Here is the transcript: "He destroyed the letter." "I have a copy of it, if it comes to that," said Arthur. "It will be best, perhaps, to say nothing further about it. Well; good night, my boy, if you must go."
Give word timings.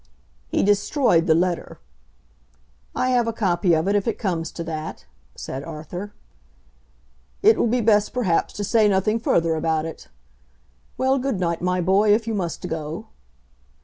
"He 0.47 0.63
destroyed 0.63 1.27
the 1.27 1.35
letter." 1.35 1.79
"I 2.95 3.09
have 3.11 3.27
a 3.27 3.31
copy 3.31 3.75
of 3.75 3.87
it, 3.87 3.95
if 3.95 4.07
it 4.07 4.17
comes 4.17 4.51
to 4.53 4.63
that," 4.63 5.05
said 5.35 5.63
Arthur. 5.63 6.11
"It 7.43 7.55
will 7.55 7.67
be 7.67 7.81
best, 7.81 8.11
perhaps, 8.11 8.51
to 8.55 8.63
say 8.63 8.87
nothing 8.87 9.19
further 9.19 9.53
about 9.53 9.85
it. 9.85 10.07
Well; 10.97 11.19
good 11.19 11.39
night, 11.39 11.61
my 11.61 11.81
boy, 11.81 12.15
if 12.15 12.25
you 12.25 12.33
must 12.33 12.67
go." 12.67 13.09